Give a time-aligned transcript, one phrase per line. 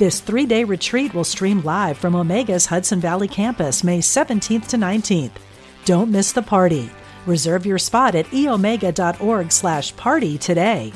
[0.00, 4.78] This three day retreat will stream live from Omega's Hudson Valley campus May 17th to
[4.78, 5.32] 19th.
[5.84, 6.88] Don't miss the party.
[7.26, 10.94] Reserve your spot at eomega.org slash party today.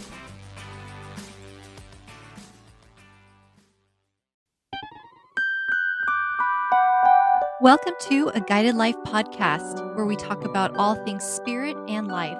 [7.60, 12.38] Welcome to a Guided Life podcast where we talk about all things spirit and life.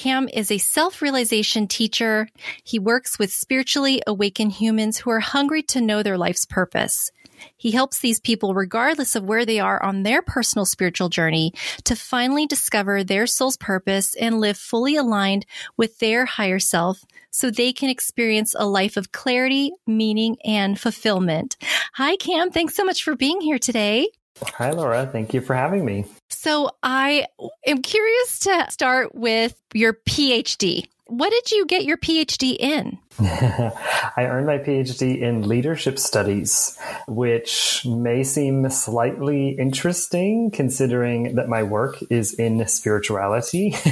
[0.00, 2.26] Cam is a self realization teacher.
[2.64, 7.10] He works with spiritually awakened humans who are hungry to know their life's purpose.
[7.54, 11.52] He helps these people, regardless of where they are on their personal spiritual journey,
[11.84, 15.44] to finally discover their soul's purpose and live fully aligned
[15.76, 21.58] with their higher self so they can experience a life of clarity, meaning, and fulfillment.
[21.92, 22.50] Hi, Cam.
[22.50, 24.08] Thanks so much for being here today.
[24.54, 25.06] Hi, Laura.
[25.06, 26.04] Thank you for having me.
[26.28, 27.26] So, I
[27.66, 30.86] am curious to start with your PhD.
[31.06, 32.98] What did you get your PhD in?
[33.20, 36.78] I earned my PhD in leadership studies,
[37.08, 43.70] which may seem slightly interesting considering that my work is in spirituality,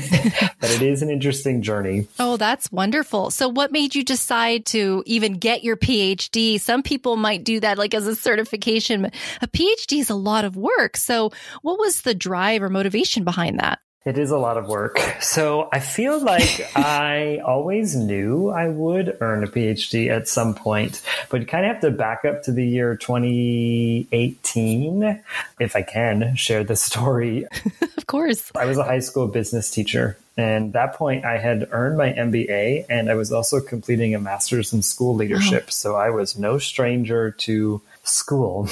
[0.61, 2.07] but it is an interesting journey.
[2.21, 3.31] Oh, that's wonderful.
[3.31, 6.61] So, what made you decide to even get your PhD?
[6.61, 10.45] Some people might do that like as a certification, but a PhD is a lot
[10.45, 10.97] of work.
[10.97, 13.81] So, what was the drive or motivation behind that?
[14.05, 15.01] It is a lot of work.
[15.21, 21.03] So I feel like I always knew I would earn a PhD at some point,
[21.31, 25.21] but you kind of have to back up to the year 2018,
[25.59, 27.47] if I can share the story.
[27.97, 28.53] of course.
[28.57, 30.17] I was a high school business teacher.
[30.37, 34.73] And that point, I had earned my MBA and I was also completing a master's
[34.73, 35.65] in school leadership.
[35.67, 35.71] Oh.
[35.71, 38.69] So I was no stranger to school.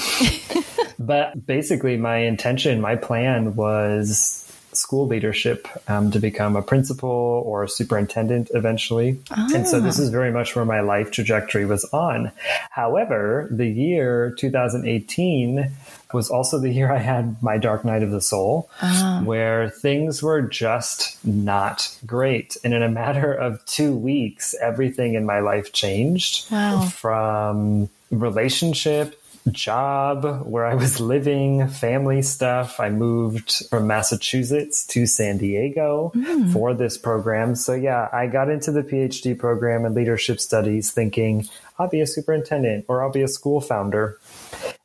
[0.99, 4.46] but basically, my intention, my plan was
[4.77, 7.09] school leadership um, to become a principal
[7.45, 9.19] or a superintendent eventually.
[9.31, 9.47] Ah.
[9.53, 12.31] And so this is very much where my life trajectory was on.
[12.71, 15.71] However, the year 2018
[16.13, 19.21] was also the year I had my dark night of the soul, ah.
[19.23, 22.55] where things were just not great.
[22.63, 26.85] And in a matter of two weeks, everything in my life changed wow.
[26.85, 29.19] from relationship
[29.51, 32.79] job, where I was living, family stuff.
[32.79, 36.51] I moved from Massachusetts to San Diego mm.
[36.53, 37.55] for this program.
[37.55, 41.47] So, yeah, I got into the PhD program in leadership studies thinking
[41.79, 44.19] I'll be a superintendent or I'll be a school founder.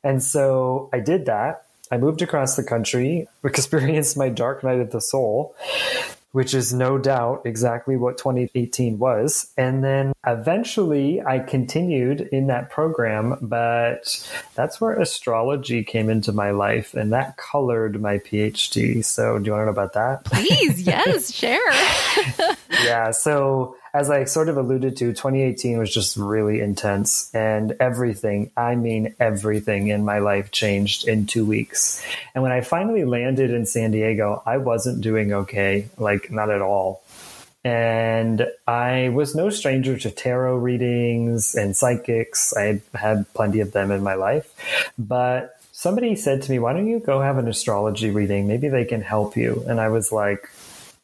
[0.03, 1.65] And so I did that.
[1.91, 5.55] I moved across the country, experienced my dark night of the soul,
[6.33, 9.51] which is no doubt exactly what 2018 was.
[9.55, 16.49] And then eventually I continued in that program, but that's where astrology came into my
[16.49, 19.05] life and that colored my PhD.
[19.05, 20.25] So, do you want to know about that?
[20.25, 21.61] Please, yes, share.
[22.83, 23.11] yeah.
[23.11, 28.75] So, as I sort of alluded to, 2018 was just really intense and everything, I
[28.75, 32.03] mean, everything in my life changed in two weeks.
[32.33, 36.61] And when I finally landed in San Diego, I wasn't doing okay, like not at
[36.61, 37.03] all.
[37.63, 42.53] And I was no stranger to tarot readings and psychics.
[42.57, 44.51] I had plenty of them in my life.
[44.97, 48.47] But somebody said to me, Why don't you go have an astrology reading?
[48.47, 49.63] Maybe they can help you.
[49.65, 50.49] And I was like,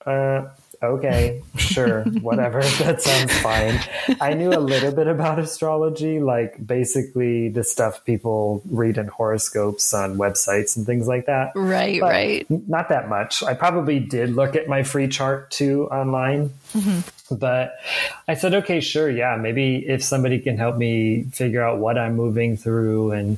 [0.06, 0.48] uh,
[0.82, 2.62] okay, sure, whatever.
[2.80, 3.80] that sounds fine.
[4.22, 9.94] I knew a little bit about astrology, like basically the stuff people read in horoscopes
[9.94, 11.52] on websites and things like that.
[11.56, 12.46] Right, right.
[12.50, 13.44] Not that much.
[13.44, 17.36] I probably did look at my free chart too online, Mm-hmm.
[17.36, 17.80] But
[18.28, 19.10] I said, okay, sure.
[19.10, 19.36] Yeah.
[19.36, 23.38] Maybe if somebody can help me figure out what I'm moving through and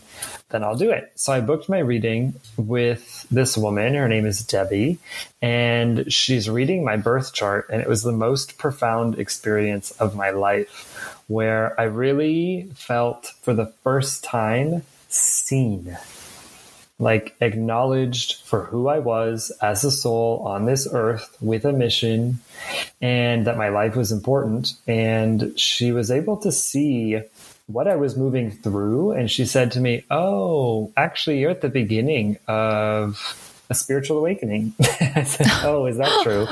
[0.50, 1.12] then I'll do it.
[1.16, 3.96] So I booked my reading with this woman.
[3.96, 5.00] Her name is Debbie
[5.42, 7.68] and she's reading my birth chart.
[7.72, 13.54] And it was the most profound experience of my life where I really felt for
[13.54, 15.98] the first time seen
[17.02, 22.40] like acknowledged for who I was as a soul on this earth with a mission
[23.02, 24.74] and that my life was important.
[24.88, 27.20] And she was able to see
[27.74, 29.12] what I was moving through.
[29.12, 33.20] And she said to me, Oh, actually, you're at the beginning of
[33.70, 34.74] a spiritual awakening.
[35.00, 36.46] I said, Oh, is that true?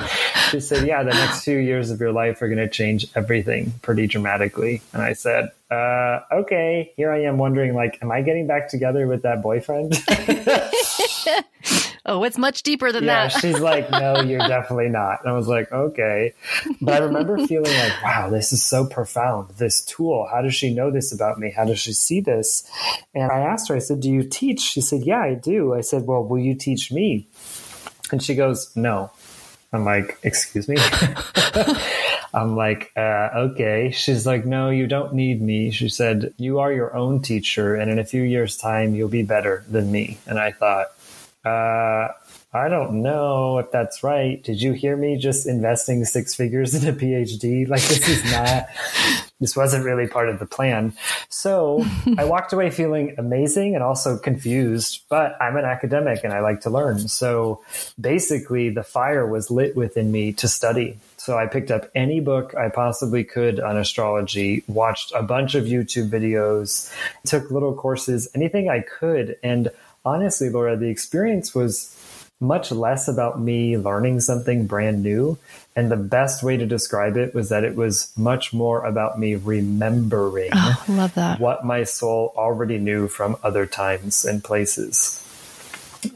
[0.49, 3.73] She said, Yeah, the next few years of your life are going to change everything
[3.81, 4.81] pretty dramatically.
[4.93, 9.05] And I said, uh, Okay, here I am wondering, like, am I getting back together
[9.05, 9.93] with that boyfriend?
[12.09, 13.39] oh, it's much deeper than yeah, that.
[13.39, 15.19] she's like, no, you're definitely not.
[15.21, 16.33] And I was like, okay.
[16.81, 19.51] But I remember feeling like, wow, this is so profound.
[19.57, 21.51] This tool, how does she know this about me?
[21.51, 22.69] How does she see this?
[23.13, 24.59] And I asked her, I said, do you teach?
[24.59, 25.75] She said, yeah, I do.
[25.75, 27.27] I said, well, will you teach me?
[28.11, 29.11] And she goes, no.
[29.71, 30.77] I'm like, excuse me?
[32.33, 33.91] I'm like, uh, okay.
[33.91, 35.69] She's like, no, you don't need me.
[35.69, 39.23] She said, you are your own teacher, and in a few years' time, you'll be
[39.23, 40.17] better than me.
[40.25, 40.87] And I thought,
[41.45, 42.09] uh,
[42.51, 44.43] I don't know if that's right.
[44.43, 47.59] Did you hear me just investing six figures in a PhD?
[47.69, 48.67] Like, this is not,
[49.39, 50.93] this wasn't really part of the plan.
[51.29, 51.85] So
[52.17, 56.61] I walked away feeling amazing and also confused, but I'm an academic and I like
[56.61, 57.07] to learn.
[57.07, 57.61] So
[58.01, 60.97] basically, the fire was lit within me to study.
[61.17, 65.65] So I picked up any book I possibly could on astrology, watched a bunch of
[65.65, 66.91] YouTube videos,
[67.25, 69.37] took little courses, anything I could.
[69.43, 69.69] And
[70.05, 71.95] honestly, Laura, the experience was
[72.41, 75.37] much less about me learning something brand new.
[75.75, 79.35] And the best way to describe it was that it was much more about me
[79.35, 81.39] remembering oh, love that.
[81.39, 85.25] what my soul already knew from other times and places.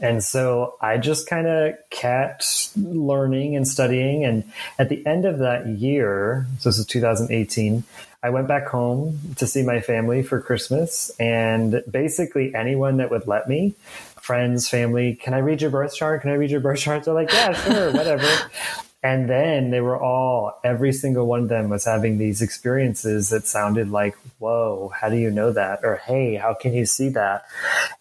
[0.00, 4.24] And so I just kind of kept learning and studying.
[4.24, 4.44] And
[4.78, 7.84] at the end of that year, so this is 2018,
[8.22, 11.10] I went back home to see my family for Christmas.
[11.20, 13.74] And basically, anyone that would let me,
[14.16, 16.22] friends, family, can I read your birth chart?
[16.22, 17.04] Can I read your birth chart?
[17.04, 18.26] They're like, yeah, sure, whatever.
[19.04, 23.46] And then they were all, every single one of them was having these experiences that
[23.46, 25.80] sounded like, whoa, how do you know that?
[25.82, 27.44] Or, hey, how can you see that?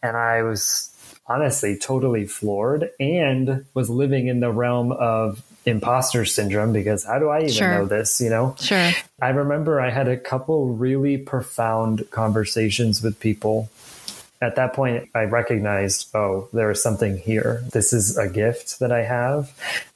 [0.01, 0.92] And I was
[1.27, 7.29] honestly totally floored and was living in the realm of imposter syndrome because how do
[7.29, 7.69] I even sure.
[7.69, 8.55] know this, you know?
[8.59, 8.91] Sure.
[9.21, 13.69] I remember I had a couple really profound conversations with people.
[14.41, 17.63] At that point, I recognized, oh, there is something here.
[17.71, 19.51] This is a gift that I have,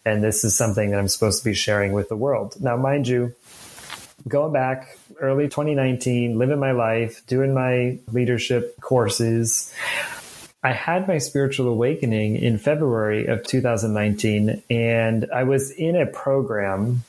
[0.06, 2.56] and this is something that I'm supposed to be sharing with the world.
[2.62, 3.36] Now, mind you,
[4.26, 9.74] going back early 2019, living my life, doing my leadership courses,
[10.68, 17.06] I had my spiritual awakening in February of 2019, and I was in a program.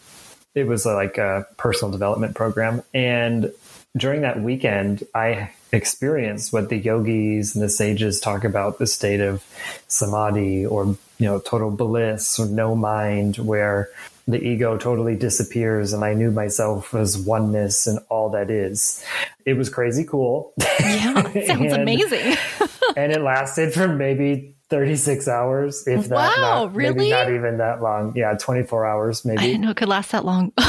[0.54, 2.84] It was like a personal development program.
[2.94, 3.52] And
[3.96, 9.20] during that weekend, I experienced what the yogis and the sages talk about the state
[9.20, 9.44] of
[9.88, 13.88] samadhi or, you know, total bliss or no mind, where
[14.28, 19.04] the ego totally disappears and I knew myself as oneness and all that is.
[19.44, 20.52] It was crazy cool.
[20.78, 22.36] Yeah, sounds amazing.
[22.96, 26.38] and it lasted for maybe 36 hours, if wow, that.
[26.38, 26.94] Wow, really?
[26.94, 28.12] Maybe not even that long.
[28.14, 29.38] Yeah, 24 hours maybe.
[29.38, 30.52] I didn't know it could last that long.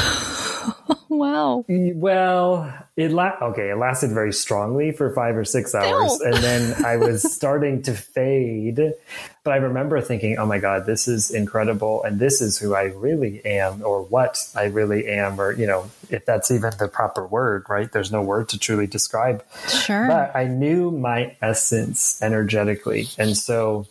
[1.10, 1.64] wow.
[1.68, 6.84] Well, it la- okay, it lasted very strongly for five or six hours, and then
[6.84, 8.94] I was starting to fade.
[9.42, 12.84] But I remember thinking, "Oh my god, this is incredible, and this is who I
[12.84, 17.26] really am, or what I really am, or you know, if that's even the proper
[17.26, 17.90] word, right?
[17.90, 19.44] There's no word to truly describe.
[19.68, 20.06] Sure.
[20.06, 23.86] But I knew my essence energetically, and so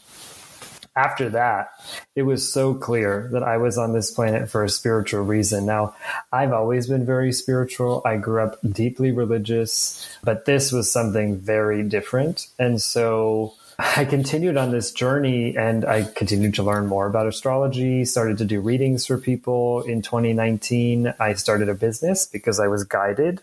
[0.99, 1.69] after that,
[2.13, 5.65] it was so clear that I was on this planet for a spiritual reason.
[5.65, 5.95] Now,
[6.33, 8.01] I've always been very spiritual.
[8.05, 12.47] I grew up deeply religious, but this was something very different.
[12.59, 18.03] And so I continued on this journey and I continued to learn more about astrology,
[18.03, 19.83] started to do readings for people.
[19.83, 23.39] In 2019, I started a business because I was guided.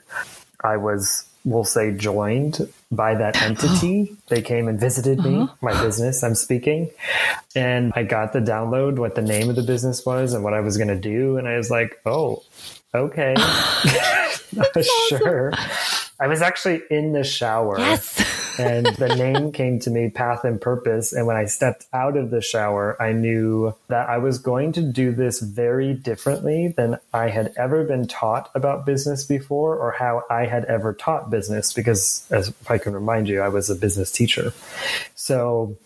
[0.63, 4.15] I was we'll say joined by that entity.
[4.29, 5.55] they came and visited me, uh-huh.
[5.63, 6.91] my business I'm speaking.
[7.55, 10.61] And I got the download what the name of the business was and what I
[10.61, 11.39] was going to do.
[11.39, 12.43] And I was like, oh,
[12.95, 13.35] okay.
[15.09, 15.53] sure.
[16.21, 17.79] I was actually in the shower.
[17.79, 21.13] Yes and the name came to me, Path and Purpose.
[21.13, 24.83] And when I stepped out of the shower, I knew that I was going to
[24.83, 30.23] do this very differently than I had ever been taught about business before or how
[30.31, 31.73] I had ever taught business.
[31.73, 34.53] Because, as if I can remind you, I was a business teacher.
[35.15, 35.77] So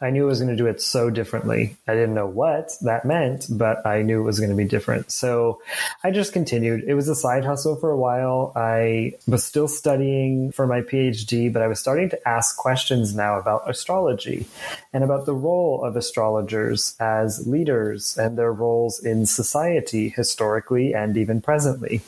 [0.00, 1.76] I knew I was going to do it so differently.
[1.86, 5.10] I didn't know what that meant, but I knew it was going to be different.
[5.10, 5.60] So
[6.04, 6.84] I just continued.
[6.86, 8.52] It was a side hustle for a while.
[8.54, 13.38] I was still studying for my PhD, but I was starting to ask questions now
[13.38, 14.46] about astrology
[14.92, 21.16] and about the role of astrologers as leaders and their roles in society historically and
[21.16, 22.02] even presently.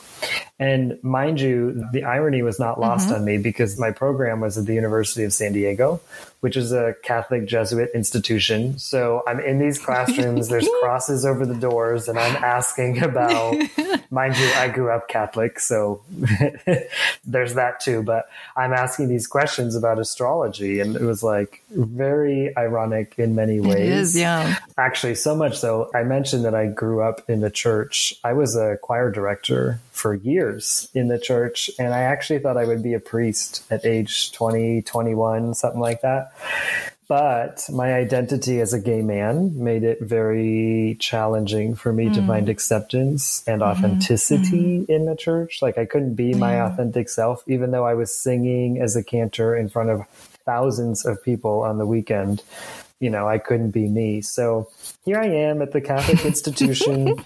[0.61, 3.15] And mind you, the irony was not lost mm-hmm.
[3.15, 5.99] on me because my program was at the University of San Diego,
[6.41, 8.77] which is a Catholic Jesuit institution.
[8.77, 13.55] So I'm in these classrooms, there's crosses over the doors, and I'm asking about,
[14.11, 16.03] mind you, I grew up Catholic, so
[17.25, 18.03] there's that too.
[18.03, 23.59] But I'm asking these questions about astrology, and it was like very ironic in many
[23.59, 23.79] ways.
[23.79, 24.59] It is, yeah.
[24.77, 28.13] Actually, so much so, I mentioned that I grew up in the church.
[28.23, 31.69] I was a choir director for years in the church.
[31.77, 36.01] And I actually thought I would be a priest at age 20, 21, something like
[36.01, 36.33] that.
[37.07, 42.13] But my identity as a gay man made it very challenging for me mm.
[42.15, 43.69] to find acceptance and mm-hmm.
[43.69, 44.91] authenticity mm-hmm.
[44.91, 45.61] in the church.
[45.61, 46.67] Like I couldn't be my yeah.
[46.67, 50.07] authentic self, even though I was singing as a cantor in front of
[50.45, 52.43] thousands of people on the weekend.
[52.99, 54.21] You know, I couldn't be me.
[54.21, 54.69] So
[55.03, 57.17] here I am at the Catholic institution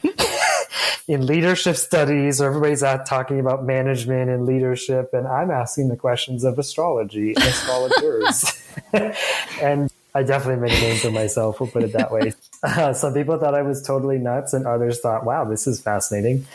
[1.08, 6.44] in leadership studies, everybody's out talking about management and leadership, and I'm asking the questions
[6.44, 8.64] of astrology and astrologers.
[9.62, 11.60] and I definitely made a name for myself.
[11.60, 12.34] We'll put it that way.
[12.64, 16.48] Uh, some people thought I was totally nuts, and others thought, "Wow, this is fascinating."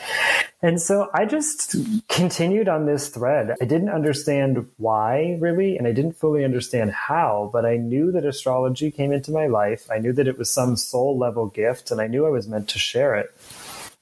[0.63, 1.77] And so I just
[2.09, 3.55] continued on this thread.
[3.63, 8.27] I didn't understand why really, and I didn't fully understand how, but I knew that
[8.27, 9.89] astrology came into my life.
[9.91, 12.69] I knew that it was some soul level gift, and I knew I was meant
[12.71, 13.33] to share it.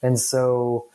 [0.03, 0.89] And so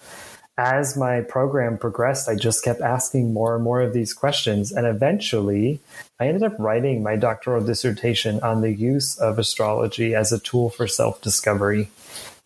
[0.57, 4.71] as my program progressed, I just kept asking more and more of these questions.
[4.71, 5.79] And eventually,
[6.19, 10.69] I ended up writing my doctoral dissertation on the use of astrology as a tool
[10.69, 11.89] for self discovery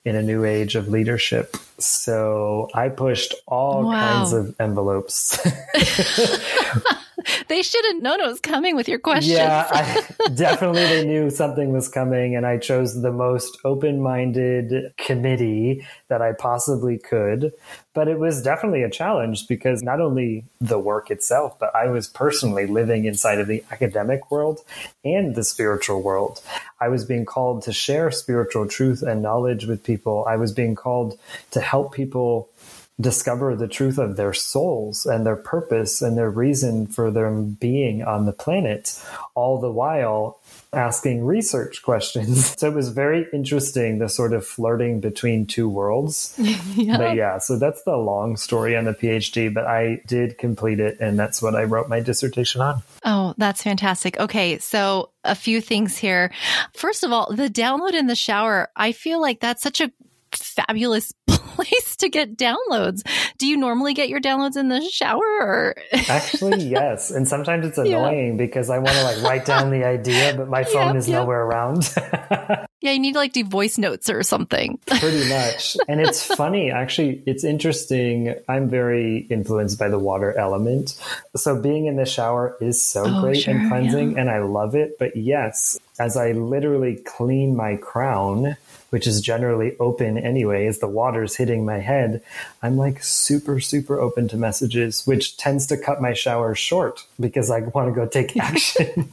[0.05, 1.57] in a new age of leadership.
[1.79, 3.91] So I pushed all wow.
[3.91, 5.37] kinds of envelopes.
[7.47, 9.37] they should have known it was coming with your questions.
[9.37, 14.93] Yeah, I, definitely they knew something was coming, and I chose the most open minded
[14.97, 17.53] committee that I possibly could.
[17.93, 22.07] But it was definitely a challenge because not only the work itself, but I was
[22.07, 24.59] personally living inside of the academic world
[25.03, 26.41] and the spiritual world.
[26.79, 30.25] I was being called to share spiritual truth and knowledge with people.
[30.27, 31.17] I was being called
[31.51, 32.49] to help people
[32.99, 38.03] discover the truth of their souls and their purpose and their reason for them being
[38.03, 38.99] on the planet,
[39.35, 40.39] all the while
[40.73, 42.55] asking research questions.
[42.57, 46.33] So it was very interesting, the sort of flirting between two worlds.
[46.75, 46.97] yeah.
[46.97, 50.99] But yeah, so that's the long story on the PhD, but I did complete it
[50.99, 52.81] and that's what I wrote my dissertation on.
[53.05, 54.19] Oh, that's fantastic.
[54.19, 56.31] Okay, so a few things here.
[56.73, 59.91] First of all, the download in the shower, I feel like that's such a
[60.31, 61.13] fabulous
[61.57, 63.01] place to get downloads.
[63.37, 65.75] Do you normally get your downloads in the shower or
[66.09, 67.11] Actually, yes.
[67.11, 68.45] And sometimes it's annoying yeah.
[68.45, 71.21] because I want to like write down the idea, but my phone yep, is yep.
[71.21, 71.93] nowhere around.
[72.81, 74.79] yeah, you need to like do voice notes or something.
[74.85, 75.77] Pretty much.
[75.87, 78.35] And it's funny, actually, it's interesting.
[78.47, 80.99] I'm very influenced by the water element.
[81.35, 84.21] So being in the shower is so oh, great sure, and cleansing yeah.
[84.21, 84.97] and I love it.
[84.99, 88.55] But yes, as I literally clean my crown,
[88.89, 92.21] which is generally open anyway, as the water's hitting my head,
[92.61, 97.51] I'm like super, super open to messages, which tends to cut my shower short because
[97.51, 99.11] I want to go take action.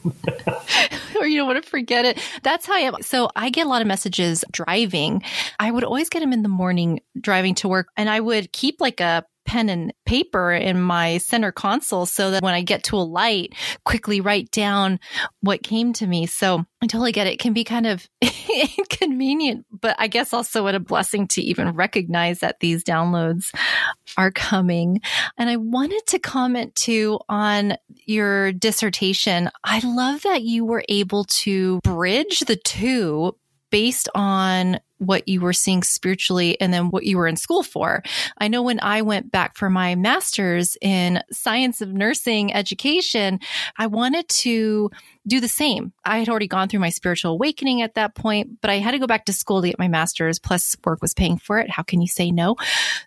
[1.18, 2.18] or you don't want to forget it.
[2.42, 2.96] That's how I am.
[3.02, 5.22] So I get a lot of messages driving.
[5.58, 8.80] I would always get them in the morning driving to work and I would keep
[8.80, 12.96] like a pen and paper in my center console so that when I get to
[12.96, 14.98] a light, quickly write down
[15.40, 16.26] what came to me.
[16.26, 17.34] So I totally get it.
[17.34, 18.08] It can be kind of
[18.78, 23.54] inconvenient, but I guess also what a blessing to even recognize that these downloads
[24.16, 25.00] are coming.
[25.38, 29.50] And I wanted to comment too on your dissertation.
[29.62, 33.36] I love that you were able to bridge the two
[33.70, 38.02] based on what you were seeing spiritually and then what you were in school for.
[38.38, 43.40] I know when I went back for my master's in science of nursing education,
[43.78, 44.90] I wanted to
[45.26, 45.92] do the same.
[46.04, 48.98] I had already gone through my spiritual awakening at that point, but I had to
[48.98, 51.70] go back to school to get my master's, plus work was paying for it.
[51.70, 52.56] How can you say no?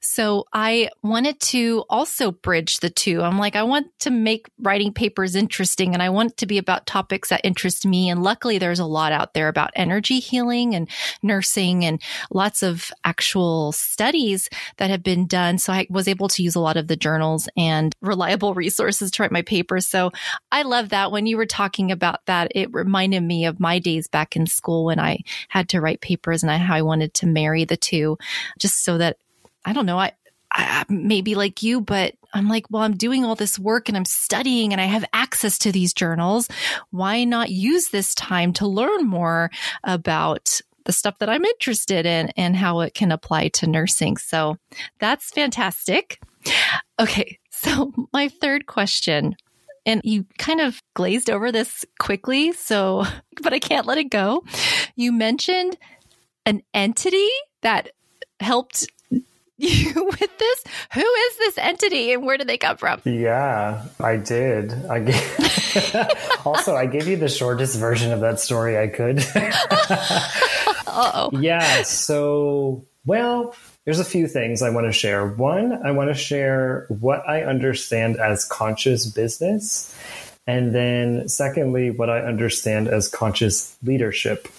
[0.01, 3.21] So I wanted to also bridge the two.
[3.21, 6.87] I'm like, I want to make writing papers interesting and I want to be about
[6.87, 8.09] topics that interest me.
[8.09, 10.89] And luckily, there's a lot out there about energy healing and
[11.21, 15.57] nursing and lots of actual studies that have been done.
[15.57, 19.23] So I was able to use a lot of the journals and reliable resources to
[19.23, 19.87] write my papers.
[19.87, 20.11] So
[20.51, 21.11] I love that.
[21.11, 24.85] When you were talking about that, it reminded me of my days back in school
[24.85, 28.17] when I had to write papers and I, how I wanted to marry the two
[28.59, 29.17] just so that
[29.65, 29.99] I don't know.
[29.99, 30.13] I,
[30.51, 34.05] I maybe like you, but I'm like, well, I'm doing all this work and I'm
[34.05, 36.47] studying and I have access to these journals.
[36.91, 39.51] Why not use this time to learn more
[39.83, 44.17] about the stuff that I'm interested in and how it can apply to nursing?
[44.17, 44.57] So
[44.99, 46.21] that's fantastic.
[46.99, 47.39] Okay.
[47.59, 49.35] So my third question,
[49.87, 52.51] and you kind of glazed over this quickly.
[52.51, 53.05] So,
[53.41, 54.43] but I can't let it go.
[54.95, 55.77] You mentioned
[56.45, 57.29] an entity
[57.61, 57.89] that
[58.39, 58.87] helped
[59.57, 60.63] you with this?
[60.93, 63.01] Who is this entity and where did they come from?
[63.05, 64.73] Yeah, I did.
[64.87, 66.05] I gave,
[66.45, 69.25] also I gave you the shortest version of that story I could.
[70.87, 71.29] oh.
[71.33, 71.81] Yeah.
[71.83, 73.55] So, well,
[73.87, 75.25] there's a few things I want to share.
[75.25, 79.97] One, I want to share what I understand as conscious business.
[80.45, 84.49] And then, secondly, what I understand as conscious leadership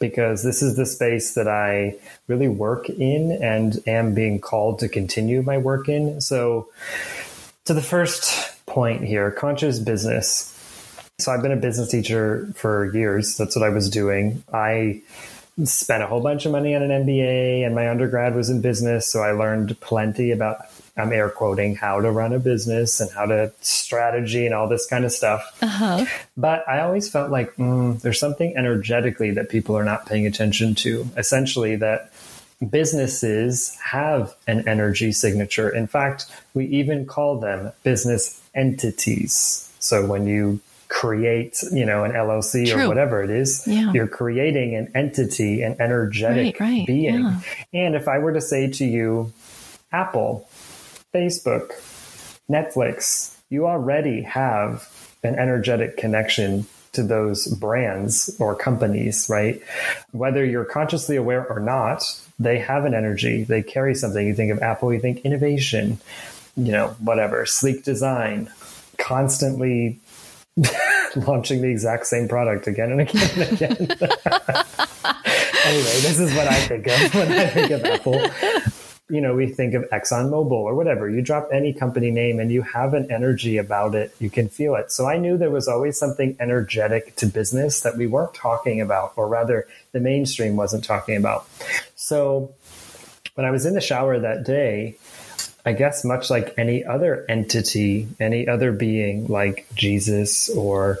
[0.00, 1.96] because this is the space that I
[2.26, 6.20] really work in and am being called to continue my work in.
[6.20, 6.68] So,
[7.64, 10.54] to the first point here conscious business.
[11.20, 13.38] So, I've been a business teacher for years.
[13.38, 14.44] That's what I was doing.
[14.52, 15.00] I
[15.64, 19.10] spent a whole bunch of money on an MBA, and my undergrad was in business.
[19.10, 20.58] So, I learned plenty about
[20.98, 24.86] I'm air quoting how to run a business and how to strategy and all this
[24.86, 25.56] kind of stuff.
[25.62, 26.04] Uh-huh.
[26.36, 30.74] But I always felt like mm, there's something energetically that people are not paying attention
[30.76, 31.08] to.
[31.16, 32.12] Essentially, that
[32.68, 35.68] businesses have an energy signature.
[35.68, 39.72] In fact, we even call them business entities.
[39.78, 42.84] So when you create, you know, an LLC True.
[42.84, 43.92] or whatever it is, yeah.
[43.92, 46.86] you're creating an entity, an energetic right, right.
[46.86, 47.20] being.
[47.20, 47.40] Yeah.
[47.74, 49.32] And if I were to say to you,
[49.92, 50.48] Apple,
[51.14, 51.72] Facebook,
[52.50, 54.88] Netflix, you already have
[55.22, 59.62] an energetic connection to those brands or companies, right?
[60.12, 62.02] Whether you're consciously aware or not,
[62.38, 63.44] they have an energy.
[63.44, 64.26] They carry something.
[64.26, 65.98] You think of Apple, you think innovation,
[66.56, 68.50] you know, whatever, sleek design,
[68.98, 70.00] constantly
[71.26, 73.74] launching the exact same product again and again and again.
[75.64, 78.20] anyway, this is what I think of when I think of Apple
[79.10, 81.08] you know, we think of ExxonMobil or whatever.
[81.08, 84.14] You drop any company name and you have an energy about it.
[84.18, 84.92] You can feel it.
[84.92, 89.14] So I knew there was always something energetic to business that we weren't talking about,
[89.16, 91.48] or rather, the mainstream wasn't talking about.
[91.96, 92.54] So
[93.34, 94.96] when I was in the shower that day,
[95.64, 100.98] I guess much like any other entity, any other being like Jesus or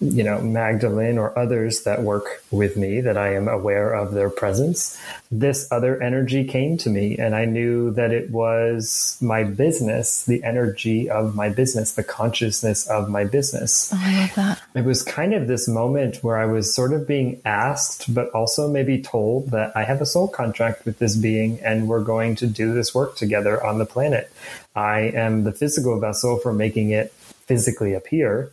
[0.00, 4.30] you know, Magdalene or others that work with me that I am aware of their
[4.30, 4.98] presence,
[5.30, 10.42] this other energy came to me and I knew that it was my business, the
[10.42, 13.90] energy of my business, the consciousness of my business.
[13.92, 14.62] Oh, I love that.
[14.74, 18.70] It was kind of this moment where I was sort of being asked, but also
[18.70, 22.46] maybe told that I have a soul contract with this being and we're going to
[22.46, 24.32] do this work together on the planet.
[24.74, 28.50] I am the physical vessel for making it physically appear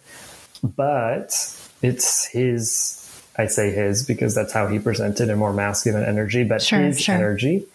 [0.63, 1.34] but
[1.82, 3.04] it's his
[3.38, 7.00] I say his because that's how he presented a more masculine energy, but sure, his
[7.00, 7.15] sure.
[7.15, 7.65] energy.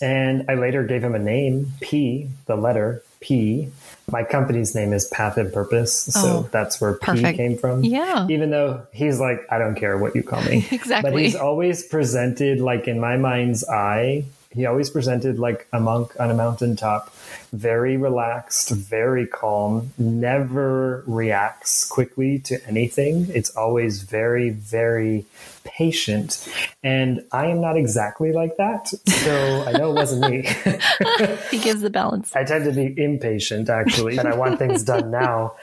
[0.00, 3.68] And I later gave him a name, P, the letter P.
[4.10, 6.04] My company's name is Path and Purpose.
[6.04, 7.82] So oh, that's where P came from.
[7.82, 8.26] Yeah.
[8.30, 10.66] Even though he's like, I don't care what you call me.
[10.70, 11.10] exactly.
[11.10, 16.18] But he's always presented, like in my mind's eye, he always presented like a monk
[16.18, 17.12] on a mountaintop
[17.52, 23.26] very relaxed, very calm, never reacts quickly to anything.
[23.30, 25.24] It's always very, very
[25.64, 26.46] patient.
[26.82, 28.88] And I am not exactly like that.
[28.88, 30.42] So I know it wasn't me.
[31.50, 32.34] he gives the balance.
[32.36, 35.54] I tend to be impatient, actually, and I want things done now.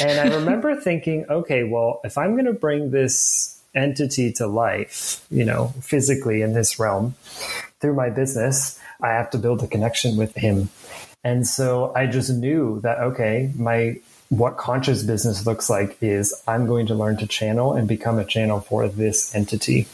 [0.00, 5.24] And I remember thinking, okay, well, if I'm going to bring this entity to life,
[5.30, 7.14] you know, physically in this realm
[7.84, 10.70] through my business, I have to build a connection with him.
[11.22, 16.66] And so I just knew that, okay, my, what conscious business looks like is I'm
[16.66, 19.86] going to learn to channel and become a channel for this entity.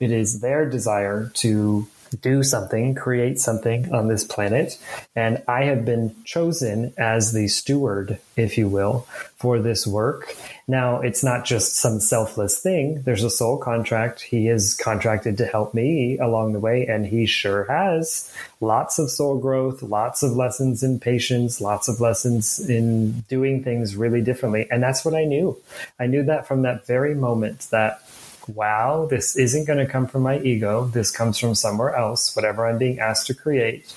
[0.00, 4.78] It is their desire to do something, create something on this planet.
[5.14, 10.34] And I have been chosen as the steward, if you will, for this work.
[10.68, 13.02] Now, it's not just some selfless thing.
[13.02, 14.20] There's a soul contract.
[14.20, 19.10] He is contracted to help me along the way, and he sure has lots of
[19.10, 24.68] soul growth, lots of lessons in patience, lots of lessons in doing things really differently.
[24.70, 25.60] And that's what I knew.
[25.98, 28.02] I knew that from that very moment that
[28.48, 30.86] wow, this isn't going to come from my ego.
[30.86, 33.94] This comes from somewhere else, whatever I'm being asked to create.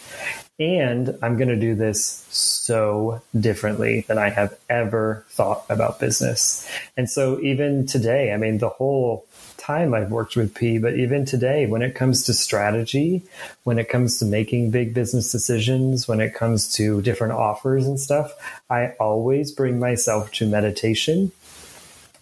[0.59, 6.69] And I'm going to do this so differently than I have ever thought about business.
[6.95, 9.25] And so even today, I mean, the whole
[9.57, 13.23] time I've worked with P, but even today, when it comes to strategy,
[13.63, 17.99] when it comes to making big business decisions, when it comes to different offers and
[17.99, 18.31] stuff,
[18.69, 21.31] I always bring myself to meditation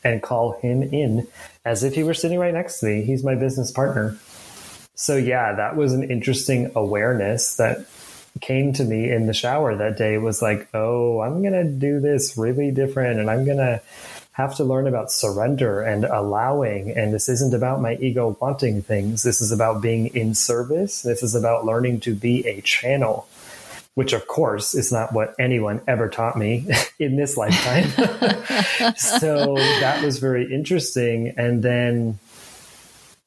[0.03, 1.27] and call him in
[1.65, 3.03] as if he were sitting right next to me.
[3.03, 4.17] He's my business partner.
[4.95, 7.85] So, yeah, that was an interesting awareness that
[8.39, 11.99] came to me in the shower that day was like, oh, I'm going to do
[11.99, 13.81] this really different and I'm going to
[14.33, 16.91] have to learn about surrender and allowing.
[16.91, 19.23] And this isn't about my ego wanting things.
[19.23, 21.01] This is about being in service.
[21.01, 23.27] This is about learning to be a channel
[23.95, 26.65] which of course is not what anyone ever taught me
[26.99, 27.89] in this lifetime.
[28.95, 31.33] so that was very interesting.
[31.37, 32.19] And then,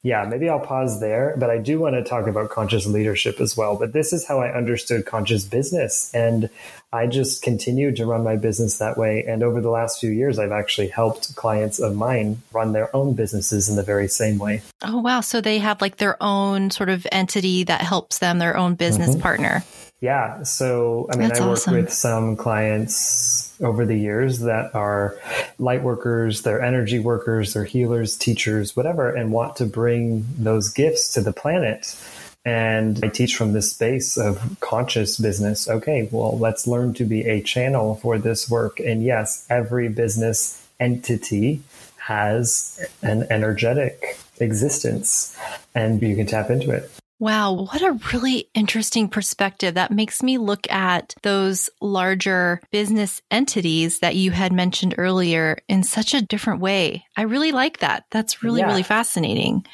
[0.03, 3.57] yeah, maybe I'll pause there, but I do want to talk about conscious leadership as
[3.57, 3.77] well.
[3.77, 6.13] But this is how I understood conscious business.
[6.15, 6.49] And
[6.93, 9.25] I just continued to run my business that way.
[9.27, 13.15] And over the last few years, I've actually helped clients of mine run their own
[13.15, 14.63] businesses in the very same way.
[14.83, 15.21] Oh, wow.
[15.21, 19.11] So they have like their own sort of entity that helps them, their own business
[19.11, 19.21] mm-hmm.
[19.21, 19.65] partner.
[20.05, 20.43] Yeah.
[20.43, 21.75] So, I mean, That's I work awesome.
[21.77, 25.19] with some clients over the years that are
[25.59, 31.15] light workers, they're energy workers, they're healers, teachers, whatever, and want to bring those gifts
[31.15, 31.97] to the planet.
[32.45, 35.71] And I teach from this space of conscious business.
[35.71, 38.81] Okay, well, let's learn to be a channel for this work.
[38.81, 41.63] And yes, every business entity
[41.97, 45.35] has an energetic existence
[45.75, 46.91] and you can tap into it.
[47.25, 49.77] Wow, what a really interesting perspective.
[49.77, 55.85] That makes me look at those larger business entities that you had mentioned earlier in
[55.85, 57.07] such a different way.
[57.17, 58.05] I really like that.
[58.11, 58.67] That's really, yeah.
[58.67, 59.65] really fascinating.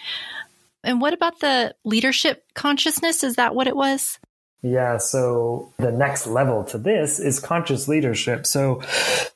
[0.85, 3.25] And what about the leadership consciousness?
[3.25, 4.21] Is that what it was?
[4.62, 8.46] Yeah, so the next level to this is conscious leadership.
[8.46, 8.83] So,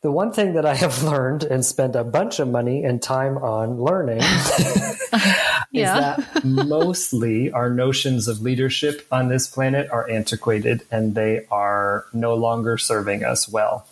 [0.02, 3.38] the one thing that I have learned and spent a bunch of money and time
[3.38, 4.20] on learning
[5.72, 6.16] yeah.
[6.18, 12.04] is that mostly our notions of leadership on this planet are antiquated and they are
[12.12, 13.86] no longer serving us well.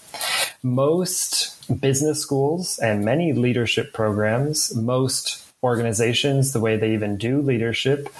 [0.62, 8.10] Most business schools and many leadership programs, most organizations, the way they even do leadership,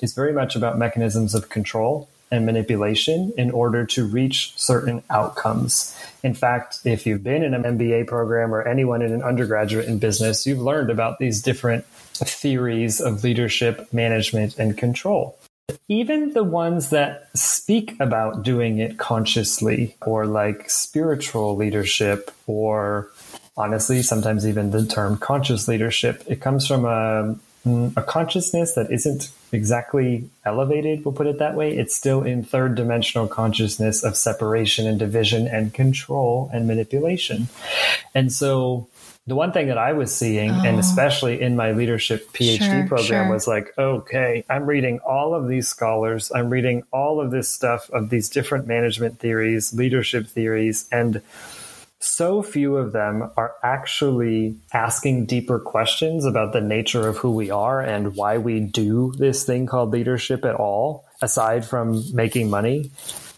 [0.00, 5.96] is very much about mechanisms of control and manipulation in order to reach certain outcomes.
[6.24, 9.98] In fact, if you've been in an MBA program or anyone in an undergraduate in
[9.98, 15.38] business, you've learned about these different theories of leadership, management, and control.
[15.88, 23.08] Even the ones that speak about doing it consciously, or like spiritual leadership, or
[23.56, 28.90] honestly, sometimes even the term conscious leadership, it comes from a Mm, a consciousness that
[28.90, 31.76] isn't exactly elevated, we'll put it that way.
[31.76, 37.48] It's still in third dimensional consciousness of separation and division and control and manipulation.
[38.14, 38.88] And so
[39.28, 40.62] the one thing that I was seeing, oh.
[40.64, 43.32] and especially in my leadership PhD sure, program, sure.
[43.32, 47.88] was like, okay, I'm reading all of these scholars, I'm reading all of this stuff
[47.90, 51.22] of these different management theories, leadership theories, and
[52.02, 57.50] so few of them are actually asking deeper questions about the nature of who we
[57.50, 62.90] are and why we do this thing called leadership at all, aside from making money.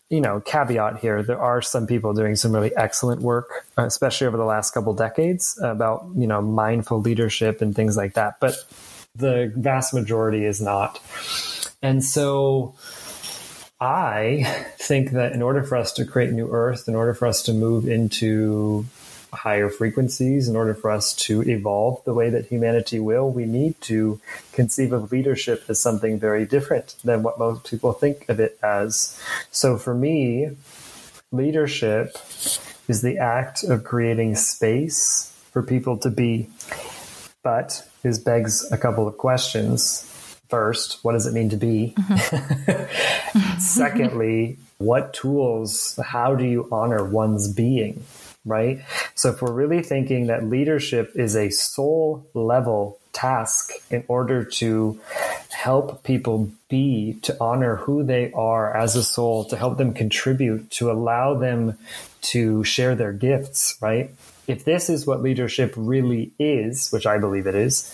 [0.09, 4.37] You know, caveat here, there are some people doing some really excellent work, especially over
[4.37, 8.41] the last couple decades about, you know, mindful leadership and things like that.
[8.41, 8.57] But
[9.15, 11.01] the vast majority is not.
[11.83, 12.75] And so,
[13.85, 14.45] I
[14.79, 17.53] think that in order for us to create new earth, in order for us to
[17.53, 18.87] move into
[19.31, 23.79] higher frequencies, in order for us to evolve the way that humanity will, we need
[23.83, 24.19] to
[24.53, 29.21] conceive of leadership as something very different than what most people think of it as.
[29.51, 30.57] So for me,
[31.31, 32.17] leadership
[32.89, 36.49] is the act of creating space for people to be.
[37.43, 40.11] But this begs a couple of questions
[40.55, 41.95] first, what does it mean to be?
[41.97, 43.59] Mm-hmm.
[43.59, 48.05] Secondly, what tools, how do you honor one's being?
[48.45, 48.85] Right?
[49.17, 55.01] So, if we're really thinking that leadership is a soul level task in order to
[55.51, 60.71] help people be, to honor who they are as a soul, to help them contribute,
[60.73, 61.77] to allow them
[62.21, 64.11] to share their gifts, right?
[64.47, 67.91] If this is what leadership really is, which I believe it is,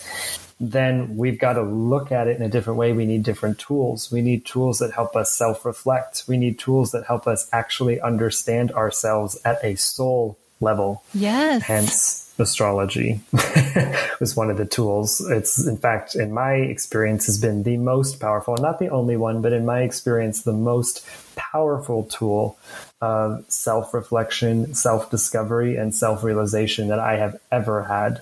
[0.61, 2.93] then we've got to look at it in a different way.
[2.93, 4.11] We need different tools.
[4.11, 6.25] We need tools that help us self reflect.
[6.27, 11.03] We need tools that help us actually understand ourselves at a soul level.
[11.15, 11.63] Yes.
[11.63, 13.21] Hence, astrology
[14.19, 15.19] was one of the tools.
[15.31, 19.41] It's, in fact, in my experience, has been the most powerful, not the only one,
[19.41, 21.03] but in my experience, the most
[21.35, 22.57] powerful tool
[23.01, 28.21] of self reflection, self discovery, and self realization that I have ever had.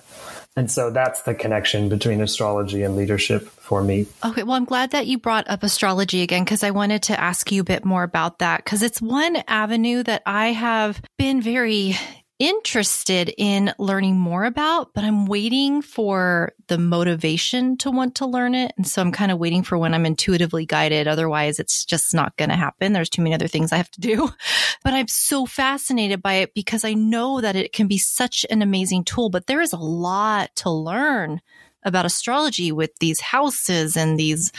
[0.56, 4.06] And so that's the connection between astrology and leadership for me.
[4.24, 4.42] Okay.
[4.42, 7.60] Well, I'm glad that you brought up astrology again because I wanted to ask you
[7.60, 11.96] a bit more about that because it's one avenue that I have been very
[12.40, 18.54] interested in learning more about, but I'm waiting for the motivation to want to learn
[18.54, 18.72] it.
[18.78, 21.06] And so I'm kind of waiting for when I'm intuitively guided.
[21.06, 22.94] Otherwise, it's just not going to happen.
[22.94, 24.30] There's too many other things I have to do.
[24.82, 28.62] But I'm so fascinated by it because I know that it can be such an
[28.62, 31.42] amazing tool, but there is a lot to learn
[31.82, 34.52] about astrology with these houses and these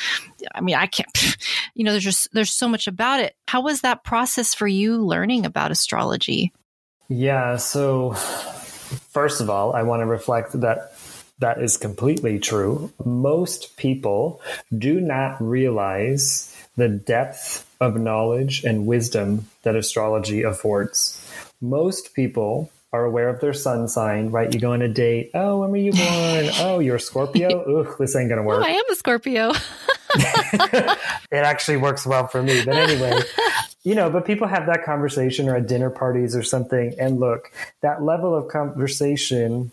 [0.55, 1.37] i mean i can't
[1.75, 4.97] you know there's just there's so much about it how was that process for you
[4.97, 6.51] learning about astrology
[7.11, 7.57] yeah.
[7.57, 10.93] So, first of all, I want to reflect that
[11.39, 12.91] that is completely true.
[13.03, 14.41] Most people
[14.75, 21.17] do not realize the depth of knowledge and wisdom that astrology affords.
[21.59, 24.53] Most people are aware of their sun sign, right?
[24.53, 25.31] You go on a date.
[25.33, 26.49] Oh, when were you born?
[26.59, 27.81] oh, you're a Scorpio?
[27.81, 28.61] Ugh, this ain't going to work.
[28.61, 29.51] Oh, I am a Scorpio.
[30.13, 30.97] it
[31.31, 32.63] actually works well for me.
[32.65, 33.11] But anyway,
[33.83, 36.93] you know, but people have that conversation or at dinner parties or something.
[36.99, 39.71] And look, that level of conversation,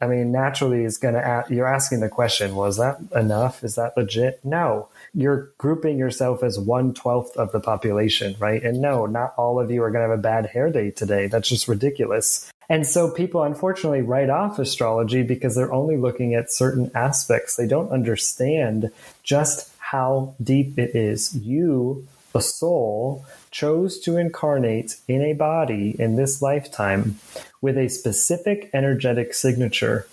[0.00, 3.62] I mean, naturally is going to, you're asking the question, was that enough?
[3.64, 4.44] Is that legit?
[4.44, 4.88] No.
[5.14, 8.62] You're grouping yourself as one twelfth of the population, right?
[8.62, 11.28] And no, not all of you are going to have a bad hair day today.
[11.28, 12.50] That's just ridiculous.
[12.68, 17.54] And so people unfortunately write off astrology because they're only looking at certain aspects.
[17.54, 18.90] They don't understand
[19.22, 21.34] just how deep it is.
[21.36, 22.06] You,
[22.36, 27.18] the soul, chose to incarnate in a body in this lifetime
[27.62, 30.06] with a specific energetic signature.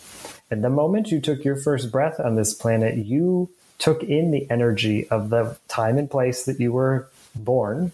[0.50, 4.50] And the moment you took your first breath on this planet, you took in the
[4.50, 7.92] energy of the time and place that you were born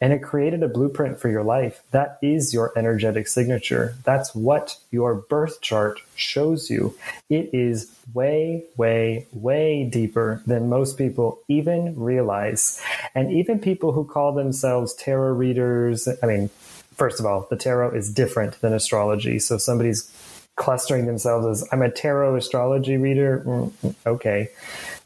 [0.00, 1.82] and it created a blueprint for your life.
[1.90, 3.96] That is your energetic signature.
[4.04, 6.96] That's what your birth chart shows you.
[7.28, 12.82] It is way, way, way deeper than most people even realize.
[13.14, 16.48] And even people who call themselves tarot readers, I mean,
[16.94, 19.38] first of all, the tarot is different than astrology.
[19.38, 20.10] So somebody's
[20.56, 23.42] clustering themselves as I'm a tarot astrology reader.
[23.46, 24.48] Mm, okay.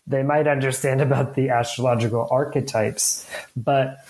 [0.07, 4.05] They might understand about the astrological archetypes, but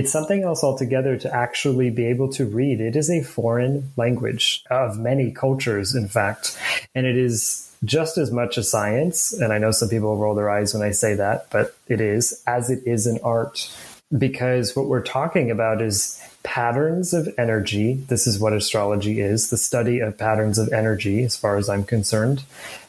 [0.00, 2.80] it's something else altogether to actually be able to read.
[2.80, 6.58] It is a foreign language of many cultures, in fact,
[6.94, 9.34] and it is just as much a science.
[9.34, 12.42] And I know some people roll their eyes when I say that, but it is
[12.46, 13.70] as it is an art
[14.16, 17.92] because what we're talking about is patterns of energy.
[18.08, 21.84] This is what astrology is the study of patterns of energy, as far as I'm
[21.84, 22.42] concerned,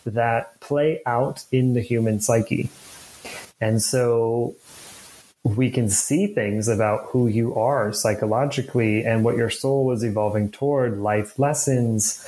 [0.06, 2.70] that play out in the human psyche.
[3.60, 4.56] And so
[5.44, 10.52] we can see things about who you are psychologically and what your soul is evolving
[10.52, 12.28] toward, life lessons,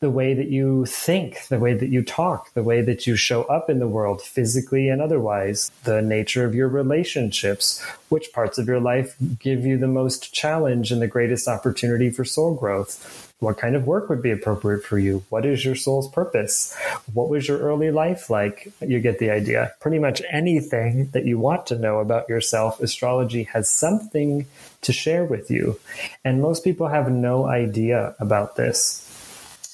[0.00, 3.44] the way that you think, the way that you talk, the way that you show
[3.44, 8.66] up in the world physically and otherwise, the nature of your relationships, which parts of
[8.66, 13.56] your life give you the most challenge and the greatest opportunity for soul growth what
[13.56, 15.24] kind of work would be appropriate for you?
[15.30, 16.76] What is your soul's purpose?
[17.12, 18.70] What was your early life like?
[18.80, 19.72] You get the idea.
[19.80, 24.46] Pretty much anything that you want to know about yourself, astrology has something
[24.82, 25.80] to share with you.
[26.22, 29.06] And most people have no idea about this.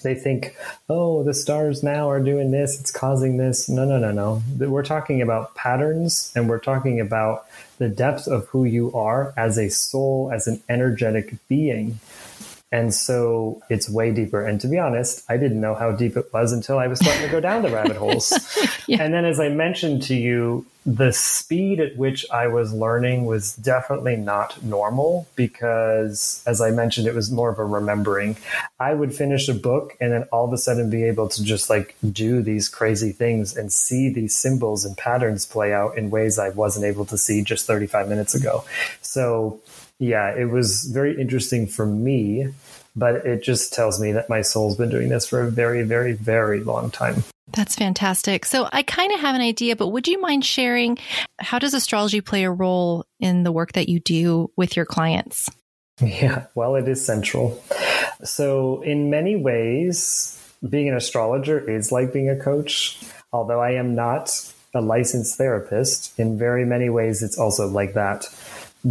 [0.03, 0.55] They think,
[0.89, 3.69] oh, the stars now are doing this, it's causing this.
[3.69, 4.43] No, no, no, no.
[4.69, 7.47] We're talking about patterns and we're talking about
[7.79, 11.99] the depth of who you are as a soul, as an energetic being.
[12.73, 14.45] And so it's way deeper.
[14.45, 17.23] And to be honest, I didn't know how deep it was until I was starting
[17.23, 18.33] to go down the rabbit holes.
[18.89, 19.03] yeah.
[19.03, 23.55] And then, as I mentioned to you, the speed at which I was learning was
[23.57, 28.37] definitely not normal because, as I mentioned, it was more of a remembering.
[28.79, 31.71] I would finish a book and then all of a sudden be able to just
[31.71, 36.39] like do these crazy things and see these symbols and patterns play out in ways
[36.39, 38.65] I wasn't able to see just 35 minutes ago.
[39.03, 39.61] So,
[39.99, 42.49] yeah, it was very interesting for me,
[42.95, 46.13] but it just tells me that my soul's been doing this for a very, very,
[46.13, 47.25] very long time.
[47.49, 48.45] That's fantastic.
[48.45, 50.99] So I kind of have an idea, but would you mind sharing
[51.39, 55.49] how does astrology play a role in the work that you do with your clients?
[56.01, 57.63] Yeah, well, it is central.
[58.23, 63.03] So, in many ways, being an astrologer is like being a coach.
[63.33, 64.31] Although I am not
[64.75, 68.27] a licensed therapist, in very many ways, it's also like that.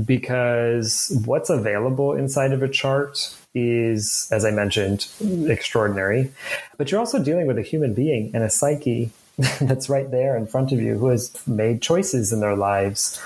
[0.03, 5.07] Because what's available inside of a chart is, as I mentioned,
[5.47, 6.31] extraordinary.
[6.77, 9.11] But you're also dealing with a human being and a psyche
[9.61, 13.21] that's right there in front of you who has made choices in their lives.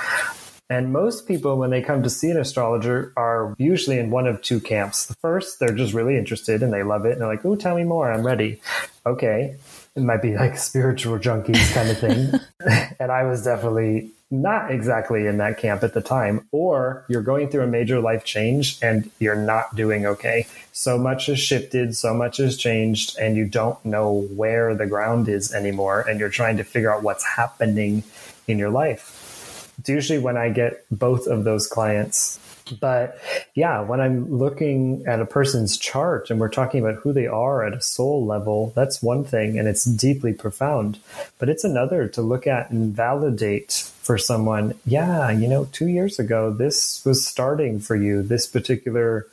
[0.71, 4.39] And most people, when they come to see an astrologer, are usually in one of
[4.43, 5.07] two camps.
[5.07, 7.13] The first, they're just really interested and they love it.
[7.13, 8.11] And they're like, oh, tell me more.
[8.11, 8.61] I'm ready.
[9.03, 9.55] Okay.
[9.95, 12.39] It might be like spiritual junkies kind of thing.
[12.99, 17.49] and I was definitely not exactly in that camp at the time, or you're going
[17.49, 20.45] through a major life change and you're not doing okay.
[20.71, 25.27] So much has shifted, so much has changed, and you don't know where the ground
[25.27, 28.03] is anymore, and you're trying to figure out what's happening
[28.47, 29.73] in your life.
[29.79, 32.39] It's usually when I get both of those clients.
[32.69, 33.19] But
[33.55, 37.63] yeah, when I'm looking at a person's chart and we're talking about who they are
[37.63, 40.99] at a soul level, that's one thing and it's deeply profound.
[41.37, 46.17] But it's another to look at and validate for someone, yeah, you know, two years
[46.17, 49.27] ago, this was starting for you, this particular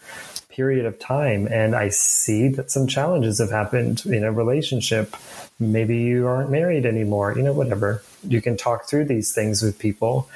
[0.57, 1.47] period of time.
[1.47, 5.15] And I see that some challenges have happened in a relationship.
[5.61, 8.03] Maybe you aren't married anymore, you know, whatever.
[8.27, 10.29] You can talk through these things with people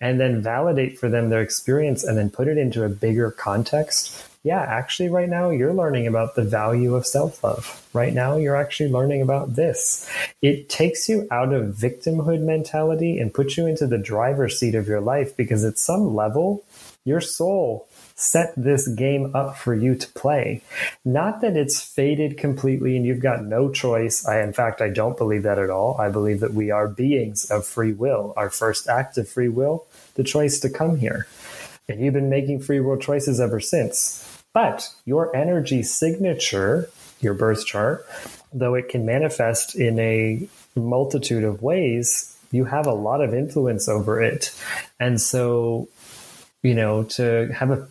[0.00, 4.26] and then validate for them their experience and then put it into a bigger context
[4.46, 7.84] yeah, actually, right now you're learning about the value of self love.
[7.92, 10.08] Right now, you're actually learning about this.
[10.40, 14.86] It takes you out of victimhood mentality and puts you into the driver's seat of
[14.86, 16.62] your life because at some level,
[17.04, 20.62] your soul set this game up for you to play.
[21.04, 24.26] Not that it's fated completely and you've got no choice.
[24.26, 25.96] I, in fact, I don't believe that at all.
[26.00, 28.32] I believe that we are beings of free will.
[28.36, 31.26] Our first act of free will, the choice to come here.
[31.88, 34.42] And you've been making free will choices ever since.
[34.54, 36.88] But your energy signature,
[37.20, 38.06] your birth chart,
[38.50, 43.88] though it can manifest in a multitude of ways, you have a lot of influence
[43.88, 44.58] over it.
[44.98, 45.88] And so,
[46.62, 47.86] you know, to have a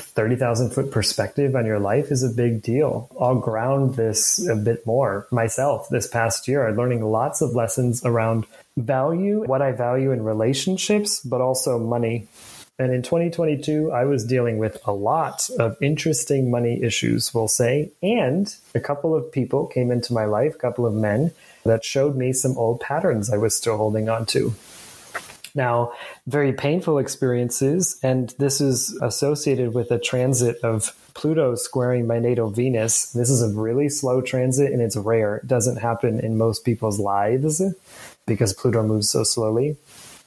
[0.00, 3.08] 30,000 foot perspective on your life is a big deal.
[3.20, 6.66] I'll ground this a bit more myself this past year.
[6.66, 12.26] I'm learning lots of lessons around value, what I value in relationships, but also money.
[12.76, 17.92] And in 2022, I was dealing with a lot of interesting money issues, we'll say.
[18.02, 21.30] And a couple of people came into my life, a couple of men
[21.64, 24.54] that showed me some old patterns I was still holding on to.
[25.54, 25.92] Now,
[26.26, 32.50] very painful experiences, and this is associated with a transit of Pluto squaring my natal
[32.50, 33.12] Venus.
[33.12, 35.36] This is a really slow transit and it's rare.
[35.36, 37.62] It doesn't happen in most people's lives
[38.26, 39.76] because Pluto moves so slowly.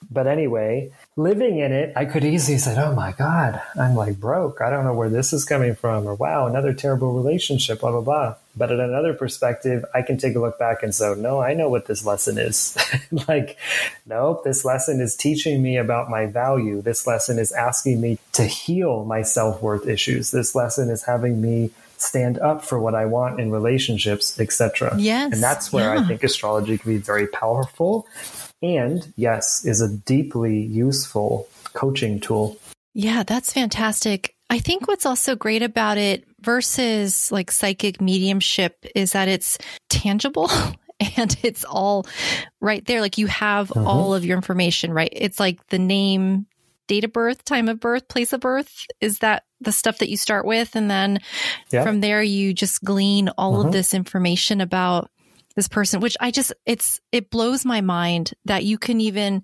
[0.10, 4.62] But anyway, living in it, I could easily say, Oh my God, I'm like broke.
[4.62, 6.08] I don't know where this is coming from.
[6.08, 8.36] Or wow, another terrible relationship, blah, blah, blah.
[8.58, 11.70] But at another perspective, I can take a look back and say, No, I know
[11.70, 12.78] what this lesson is.
[13.28, 13.58] like,
[14.06, 16.82] nope, this lesson is teaching me about my value.
[16.82, 20.32] This lesson is asking me to heal my self worth issues.
[20.32, 24.96] This lesson is having me stand up for what I want in relationships, etc.
[24.98, 25.34] Yes.
[25.34, 26.02] And that's where yeah.
[26.02, 28.08] I think astrology can be very powerful
[28.62, 32.58] and yes, is a deeply useful coaching tool.
[32.94, 34.34] Yeah, that's fantastic.
[34.50, 39.58] I think what's also great about it versus like psychic mediumship is that it's
[39.90, 40.50] tangible
[41.18, 42.06] and it's all
[42.62, 43.02] right there.
[43.02, 43.86] Like you have mm-hmm.
[43.86, 45.12] all of your information, right?
[45.12, 46.48] It's like the name,
[46.88, 48.86] date of birth, time of birth, place of birth.
[49.02, 50.76] Is that the stuff that you start with?
[50.76, 51.20] And then
[51.72, 51.84] yeah.
[51.84, 53.68] from there, you just glean all mm-hmm.
[53.68, 55.12] of this information about
[55.56, 59.44] this person, which I just, it's, it blows my mind that you can even,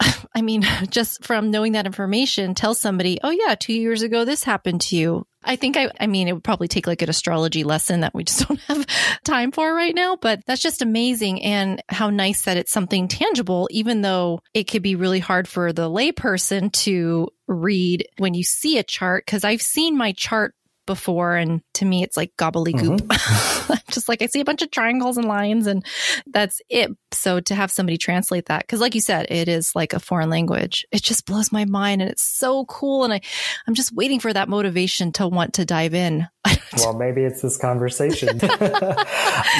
[0.34, 4.44] I mean, just from knowing that information, tell somebody, oh yeah, two years ago, this
[4.44, 5.26] happened to you.
[5.48, 8.24] I think I, I mean, it would probably take like an astrology lesson that we
[8.24, 8.86] just don't have
[9.24, 11.42] time for right now, but that's just amazing.
[11.42, 15.72] And how nice that it's something tangible, even though it could be really hard for
[15.72, 19.24] the layperson to read when you see a chart.
[19.26, 20.55] Cause I've seen my chart
[20.86, 23.00] before and to me it's like gobbledygook.
[23.00, 23.74] Mm-hmm.
[23.90, 25.84] just like i see a bunch of triangles and lines and
[26.26, 26.90] that's it.
[27.12, 30.30] So to have somebody translate that because like you said it is like a foreign
[30.30, 33.20] language it just blows my mind and it's so cool and i
[33.66, 36.26] i'm just waiting for that motivation to want to dive in.
[36.78, 38.40] Well maybe it's this conversation.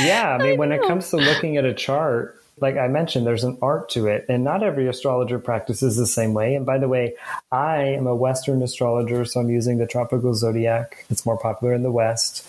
[0.02, 3.27] Yeah i mean I when it comes to looking at a chart like I mentioned,
[3.27, 6.55] there's an art to it, and not every astrologer practices the same way.
[6.55, 7.14] And by the way,
[7.53, 11.04] I am a Western astrologer, so I'm using the tropical zodiac.
[11.11, 12.46] It's more popular in the West.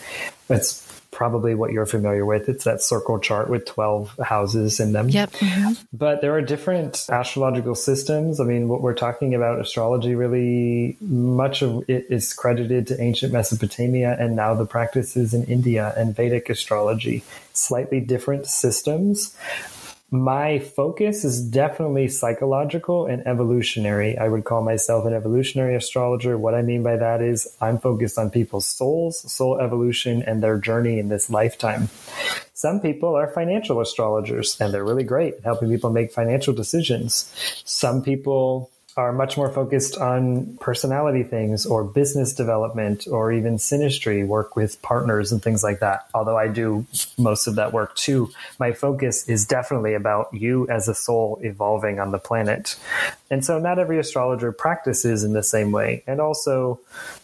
[0.49, 2.47] It's probably what you're familiar with.
[2.47, 5.09] It's that circle chart with 12 houses in them.
[5.09, 5.31] Yep.
[5.31, 5.73] Mm-hmm.
[5.91, 8.39] But there are different astrological systems.
[8.39, 13.33] I mean, what we're talking about, astrology, really much of it is credited to ancient
[13.33, 17.23] Mesopotamia and now the practices in India and Vedic astrology.
[17.51, 19.35] Slightly different systems
[20.09, 24.17] my focus is definitely psychological and evolutionary.
[24.17, 26.37] I would call myself an evolutionary astrologer.
[26.37, 30.59] What I mean by that is I'm focused on people's souls, soul evolution, and their
[30.59, 31.89] journey in this lifetime.
[32.53, 37.29] Some people are financial astrologers and they're really great at helping people make financial decisions.
[37.65, 44.25] Some people are much more focused on personality things or business development or even synastry
[44.25, 46.07] work with partners and things like that.
[46.15, 46.85] Although I do
[47.17, 51.99] most of that work too, my focus is definitely about you as a soul evolving
[51.99, 52.75] on the planet.
[53.29, 56.03] And so not every astrologer practices in the same way.
[56.07, 56.79] And also,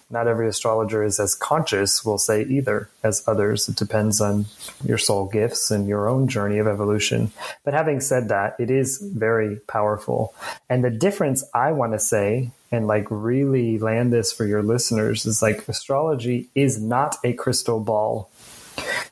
[0.10, 3.68] not every astrologer is as conscious, we'll say, either as others.
[3.68, 4.46] It depends on
[4.84, 7.32] your soul gifts and your own journey of evolution.
[7.64, 10.34] But having said that, it is very powerful.
[10.70, 15.26] And the difference I want to say, and like really land this for your listeners,
[15.26, 18.30] is like astrology is not a crystal ball.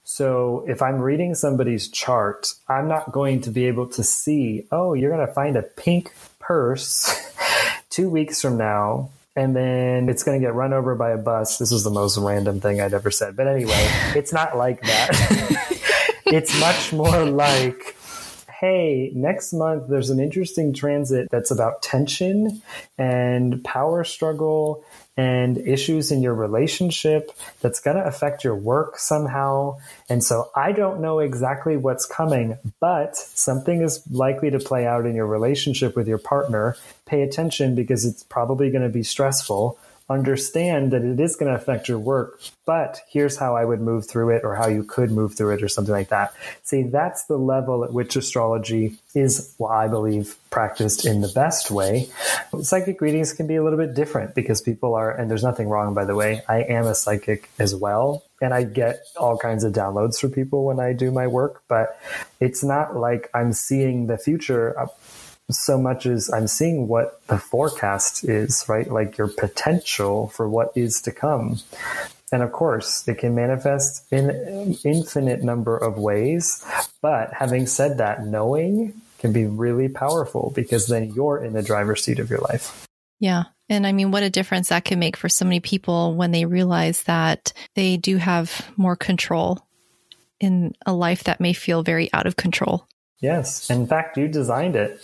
[0.03, 4.93] So if I'm reading somebody's chart, I'm not going to be able to see, oh,
[4.93, 7.15] you're going to find a pink purse
[7.89, 11.57] two weeks from now and then it's going to get run over by a bus.
[11.57, 13.35] This is the most random thing I'd ever said.
[13.35, 15.87] But anyway, it's not like that.
[16.25, 17.95] it's much more like,
[18.61, 22.61] hey, next month there's an interesting transit that's about tension
[22.95, 24.85] and power struggle
[25.17, 27.31] and issues in your relationship
[27.61, 29.75] that's going to affect your work somehow.
[30.09, 35.07] And so I don't know exactly what's coming, but something is likely to play out
[35.07, 36.77] in your relationship with your partner.
[37.07, 41.57] Pay attention because it's probably going to be stressful understand that it is going to
[41.57, 45.11] affect your work, but here's how I would move through it or how you could
[45.11, 46.33] move through it or something like that.
[46.63, 51.71] See, that's the level at which astrology is, well, I believe, practiced in the best
[51.71, 52.09] way.
[52.61, 55.93] Psychic readings can be a little bit different because people are, and there's nothing wrong,
[55.93, 56.41] by the way.
[56.47, 58.23] I am a psychic as well.
[58.41, 61.99] And I get all kinds of downloads for people when I do my work, but
[62.39, 64.71] it's not like I'm seeing the future
[65.51, 68.89] so much as I'm seeing what the forecast is, right?
[68.89, 71.59] Like your potential for what is to come.
[72.31, 76.65] And of course, it can manifest in an infinite number of ways.
[77.01, 82.03] But having said that, knowing can be really powerful because then you're in the driver's
[82.03, 82.87] seat of your life.
[83.19, 83.43] Yeah.
[83.69, 86.45] And I mean, what a difference that can make for so many people when they
[86.45, 89.65] realize that they do have more control
[90.39, 92.87] in a life that may feel very out of control.
[93.19, 93.69] Yes.
[93.69, 94.99] In fact, you designed it.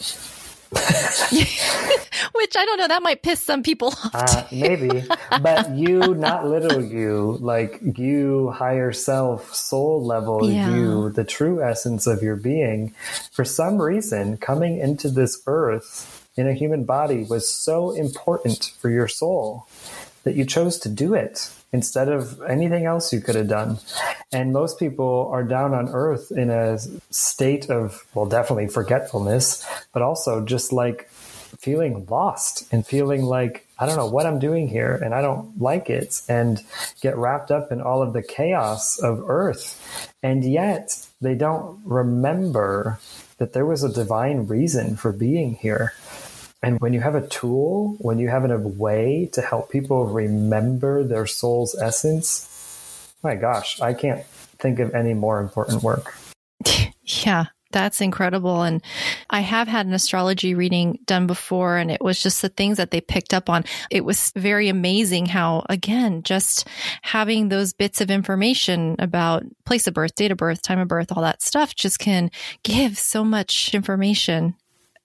[2.33, 4.11] Which I don't know, that might piss some people off.
[4.13, 5.03] Uh, maybe.
[5.41, 10.73] But you, not little you, like you, higher self, soul level yeah.
[10.73, 12.93] you, the true essence of your being,
[13.31, 18.89] for some reason, coming into this earth in a human body was so important for
[18.89, 19.67] your soul
[20.23, 23.77] that you chose to do it instead of anything else you could have done.
[24.31, 26.79] And most people are down on earth in a
[27.11, 31.09] state of, well, definitely forgetfulness, but also just like
[31.59, 35.59] feeling lost and feeling like, I don't know what I'm doing here and I don't
[35.59, 36.61] like it and
[37.01, 40.13] get wrapped up in all of the chaos of earth.
[40.23, 42.99] And yet they don't remember
[43.37, 45.93] that there was a divine reason for being here.
[46.63, 51.03] And when you have a tool, when you have a way to help people remember
[51.03, 56.13] their soul's essence, my gosh, I can't think of any more important work.
[57.25, 58.63] Yeah, that's incredible.
[58.63, 58.81] And
[59.29, 62.91] I have had an astrology reading done before, and it was just the things that
[62.91, 63.63] they picked up on.
[63.89, 66.67] It was very amazing how, again, just
[67.03, 71.13] having those bits of information about place of birth, date of birth, time of birth,
[71.13, 72.29] all that stuff just can
[72.63, 74.55] give so much information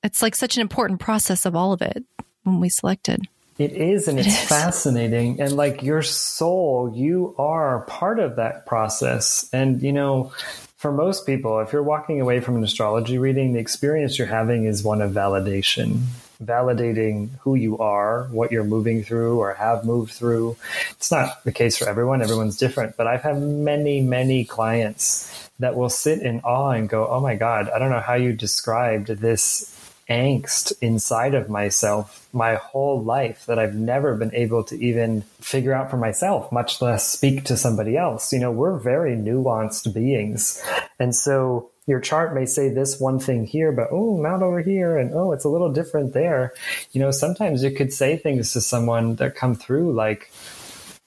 [0.03, 2.05] it's like such an important process of all of it
[2.45, 3.27] when we selected.
[3.59, 4.49] It is, and it it's is.
[4.49, 5.41] fascinating.
[5.41, 9.49] And like your soul, you are part of that process.
[9.53, 10.33] And, you know,
[10.77, 14.65] for most people, if you're walking away from an astrology reading, the experience you're having
[14.65, 16.01] is one of validation,
[16.43, 20.57] validating who you are, what you're moving through or have moved through.
[20.91, 25.77] It's not the case for everyone, everyone's different, but I've had many, many clients that
[25.77, 29.07] will sit in awe and go, Oh my God, I don't know how you described
[29.07, 29.73] this
[30.09, 35.73] angst inside of myself my whole life that I've never been able to even figure
[35.73, 38.33] out for myself, much less speak to somebody else.
[38.33, 40.63] You know, we're very nuanced beings.
[40.99, 44.97] And so your chart may say this one thing here, but oh, not over here.
[44.97, 46.55] And oh, it's a little different there.
[46.93, 50.33] You know, sometimes you could say things to someone that come through like,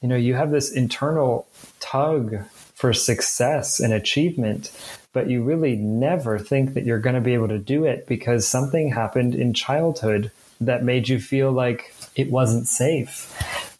[0.02, 1.48] you know, you have this internal
[1.80, 2.36] tug
[2.76, 4.72] for success and achievement,
[5.16, 8.45] but you really never think that you're going to be able to do it because
[8.45, 13.34] something happened in childhood that made you feel like it wasn't safe.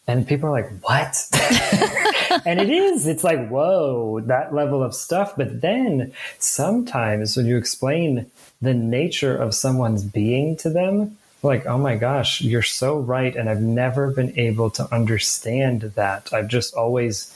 [0.08, 1.14] And people are like, what?
[2.46, 3.06] and it is.
[3.06, 5.34] It's like, whoa, that level of stuff.
[5.36, 8.30] But then sometimes when you explain
[8.62, 13.36] the nature of someone's being to them, like, oh my gosh, you're so right.
[13.36, 16.32] And I've never been able to understand that.
[16.32, 17.30] I've just always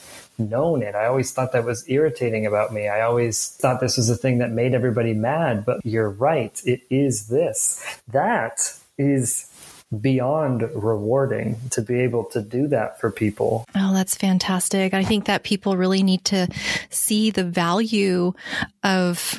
[0.49, 0.95] known it.
[0.95, 2.87] I always thought that was irritating about me.
[2.87, 5.65] I always thought this was a thing that made everybody mad.
[5.65, 6.61] But you're right.
[6.65, 7.83] It is this.
[8.07, 9.47] That is
[9.99, 13.65] beyond rewarding to be able to do that for people.
[13.75, 14.93] Oh, that's fantastic.
[14.93, 16.47] I think that people really need to
[16.89, 18.33] see the value
[18.83, 19.35] of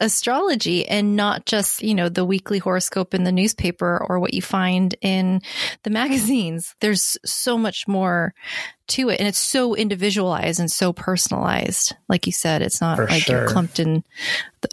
[0.00, 4.42] astrology and not just, you know, the weekly horoscope in the newspaper or what you
[4.42, 5.42] find in
[5.82, 6.74] the magazines.
[6.80, 8.34] There's so much more
[8.88, 11.94] to it and it's so individualized and so personalized.
[12.08, 13.40] Like you said, it's not For like sure.
[13.40, 14.02] you're clumped in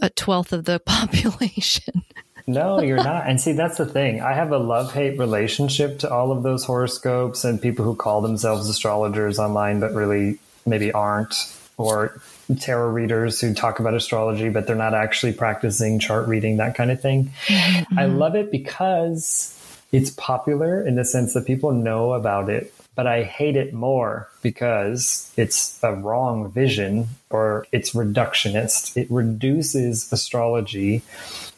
[0.02, 2.04] a twelfth of the population.
[2.50, 3.28] No, you're not.
[3.28, 4.22] And see, that's the thing.
[4.22, 8.22] I have a love hate relationship to all of those horoscopes and people who call
[8.22, 11.36] themselves astrologers online, but really maybe aren't,
[11.78, 12.22] or
[12.60, 16.92] tarot readers who talk about astrology, but they're not actually practicing chart reading, that kind
[16.92, 17.32] of thing.
[17.48, 18.00] Mm-hmm.
[18.00, 19.54] I love it because
[19.92, 22.74] it's popular in the sense that people know about it.
[22.96, 28.98] But I hate it more because it's a wrong vision or it's reductionist.
[28.98, 31.04] It reduces astrology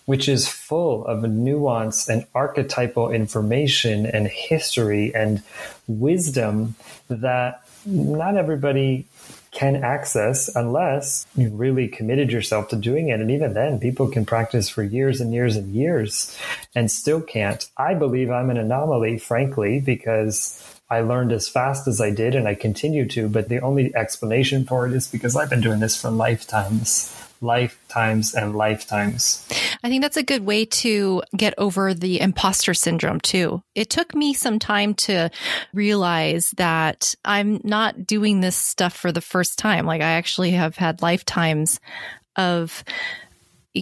[0.10, 5.44] which is full of nuance and archetypal information and history and
[5.88, 6.74] wisdom
[7.10, 9.06] that not everybody
[9.52, 13.20] can access unless you really committed yourself to doing it.
[13.20, 16.38] And even then, people can practice for years and years and years
[16.76, 17.66] and still can't.
[17.78, 22.48] I believe I'm an anomaly, frankly, because I learned as fast as I did and
[22.48, 23.28] I continue to.
[23.28, 28.34] But the only explanation for it is because I've been doing this for lifetimes lifetimes
[28.34, 29.48] and lifetimes.
[29.84, 33.62] I think that's a good way to get over the imposter syndrome too.
[33.76, 35.30] It took me some time to
[35.74, 39.86] realize that I'm not doing this stuff for the first time.
[39.86, 41.80] Like I actually have had lifetimes
[42.36, 42.84] of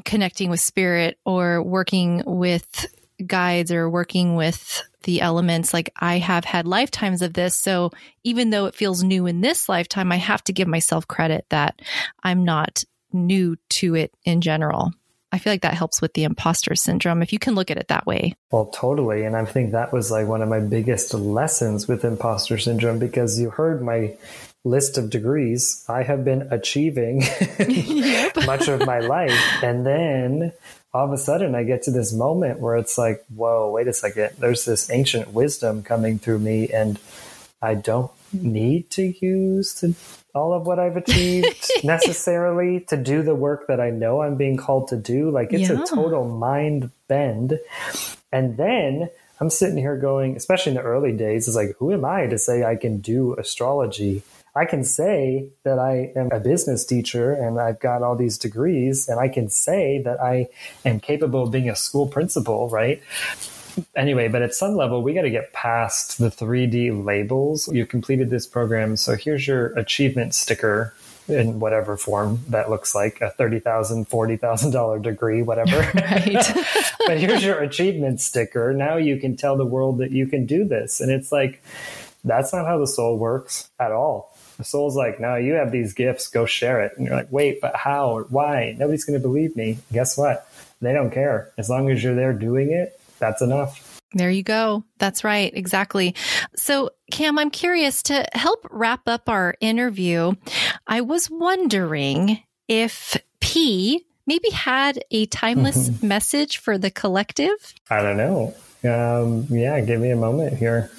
[0.05, 2.85] connecting with spirit or working with
[3.25, 5.73] guides or working with the elements.
[5.73, 7.55] Like I have had lifetimes of this.
[7.55, 7.91] So
[8.23, 11.81] even though it feels new in this lifetime, I have to give myself credit that
[12.23, 14.91] I'm not new to it in general.
[15.31, 17.89] I feel like that helps with the imposter syndrome if you can look at it
[17.89, 18.35] that way.
[18.49, 19.25] Well, totally.
[19.25, 23.39] And I think that was like one of my biggest lessons with imposter syndrome because
[23.39, 24.15] you heard my
[24.63, 27.19] list of degrees I have been achieving
[28.45, 29.39] much of my life.
[29.61, 30.53] And then
[30.93, 33.93] all of a sudden I get to this moment where it's like, whoa, wait a
[33.93, 34.31] second.
[34.39, 36.99] There's this ancient wisdom coming through me and
[37.61, 39.93] I don't need to use to
[40.37, 44.55] all of what I've achieved necessarily to do the work that I know I'm being
[44.57, 45.29] called to do.
[45.31, 45.83] Like it's Yeah.
[45.83, 47.59] a total mind bend.
[48.31, 49.09] And then
[49.41, 52.37] I'm sitting here going, especially in the early days, is like, who am I to
[52.37, 54.23] say I can do astrology?
[54.55, 59.07] I can say that I am a business teacher and I've got all these degrees,
[59.07, 60.47] and I can say that I
[60.83, 62.99] am capable of being a school principal, right?
[63.95, 67.67] Anyway, but at some level, we got to get past the 3D labels.
[67.71, 70.93] You completed this program, so here's your achievement sticker
[71.27, 75.81] in whatever form that looks like a $30,000, $40,000 degree, whatever.
[77.05, 78.73] But here's your achievement sticker.
[78.73, 80.99] Now you can tell the world that you can do this.
[80.99, 81.63] And it's like,
[82.25, 84.35] that's not how the soul works at all.
[84.57, 86.93] The soul's like, no, you have these gifts, go share it.
[86.97, 88.75] And you're like, wait, but how or why?
[88.77, 89.77] Nobody's going to believe me.
[89.93, 90.49] Guess what?
[90.81, 91.51] They don't care.
[91.57, 93.99] As long as you're there doing it, that's enough.
[94.13, 94.85] There you go.
[94.99, 95.51] That's right.
[95.53, 96.15] Exactly.
[96.55, 100.33] So, Cam, I'm curious to help wrap up our interview.
[100.87, 107.73] I was wondering if P maybe had a timeless message for the collective.
[107.89, 108.55] I don't know.
[108.83, 110.89] Um, yeah, give me a moment here.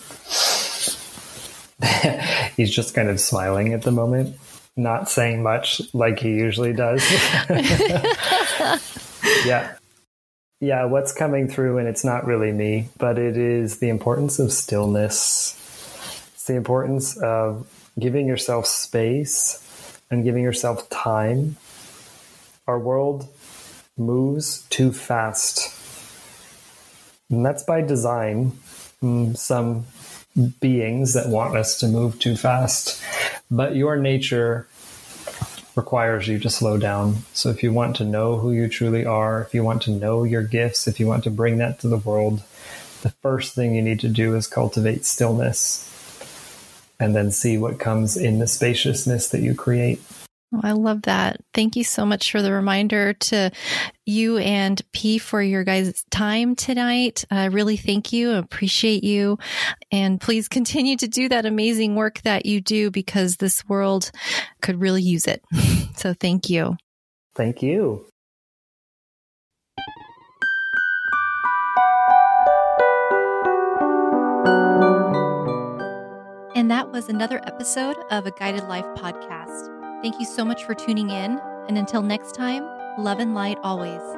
[2.56, 4.36] He's just kind of smiling at the moment,
[4.76, 7.02] not saying much like he usually does.
[9.46, 9.77] yeah.
[10.60, 14.52] Yeah, what's coming through, and it's not really me, but it is the importance of
[14.52, 15.54] stillness.
[16.34, 21.56] It's the importance of giving yourself space and giving yourself time.
[22.66, 23.28] Our world
[23.96, 25.74] moves too fast.
[27.30, 28.52] And that's by design.
[29.02, 29.86] Mm, Some
[30.60, 33.02] beings that want us to move too fast.
[33.50, 34.67] But your nature
[35.78, 37.18] requires you to slow down.
[37.32, 40.24] So if you want to know who you truly are, if you want to know
[40.24, 42.42] your gifts, if you want to bring that to the world,
[43.02, 45.86] the first thing you need to do is cultivate stillness
[47.00, 50.02] and then see what comes in the spaciousness that you create.
[50.52, 51.42] Oh, I love that.
[51.52, 53.50] Thank you so much for the reminder to
[54.06, 57.24] you and P for your guys' time tonight.
[57.30, 58.32] I uh, really thank you.
[58.32, 59.38] Appreciate you.
[59.92, 64.10] And please continue to do that amazing work that you do because this world
[64.62, 65.42] could really use it.
[65.96, 66.76] so thank you.
[67.34, 68.06] Thank you.
[76.54, 79.77] And that was another episode of a Guided Life podcast.
[80.02, 81.40] Thank you so much for tuning in.
[81.68, 82.64] And until next time,
[82.98, 84.17] love and light always.